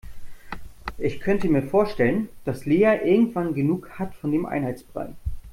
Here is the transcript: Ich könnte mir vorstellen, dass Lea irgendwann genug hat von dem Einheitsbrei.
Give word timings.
Ich 0.97 1.19
könnte 1.19 1.47
mir 1.47 1.61
vorstellen, 1.61 2.27
dass 2.43 2.65
Lea 2.65 2.85
irgendwann 3.03 3.53
genug 3.53 3.99
hat 3.99 4.15
von 4.15 4.31
dem 4.31 4.47
Einheitsbrei. 4.47 5.13